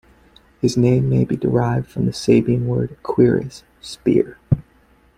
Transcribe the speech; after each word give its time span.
His 0.61 0.77
name 0.77 1.09
may 1.11 1.25
be 1.25 1.35
derived 1.35 1.87
from 1.87 2.07
the 2.07 2.11
Sabine 2.11 2.65
word 2.65 2.97
"quiris" 3.03 3.61
"spear. 3.81 4.39